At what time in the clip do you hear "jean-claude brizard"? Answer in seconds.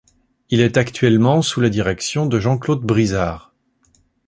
2.39-3.53